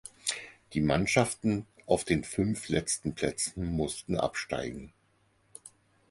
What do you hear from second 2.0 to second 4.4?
den fünf letzten Plätzen mussten